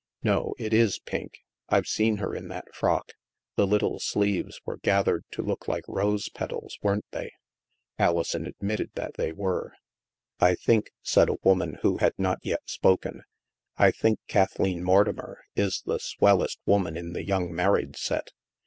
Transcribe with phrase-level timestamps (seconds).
[0.23, 1.41] "No, it is pink.
[1.69, 3.11] I've seen her in that frock.
[3.55, 7.33] The little sleeves were gathered to look like rose petals, weren't they?
[7.67, 9.73] '* Alison admitted that they were."
[10.39, 13.21] I think," said a woman who had not yet spoken,"
[13.77, 18.31] I think Kathleen Mortimer is the swellest woman in the young married set.